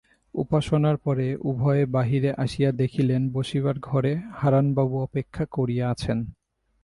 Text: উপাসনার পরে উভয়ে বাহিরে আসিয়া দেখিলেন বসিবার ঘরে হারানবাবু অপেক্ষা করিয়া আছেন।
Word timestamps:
উপাসনার 0.33 0.97
পরে 0.97 1.27
উভয়ে 1.41 1.83
বাহিরে 1.85 2.31
আসিয়া 2.35 2.71
দেখিলেন 2.71 3.21
বসিবার 3.33 3.77
ঘরে 3.79 4.13
হারানবাবু 4.33 4.95
অপেক্ষা 5.01 5.43
করিয়া 5.51 5.85
আছেন। 5.89 6.17